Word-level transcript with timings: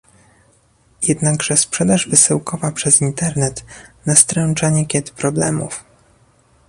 Jednakże 1.01 1.57
sprzedaż 1.57 2.07
wysyłkowa 2.07 2.71
przez 2.71 3.01
Internet 3.01 3.65
nastręcza 4.05 4.69
niekiedy 4.69 5.11
problemów 5.11 5.83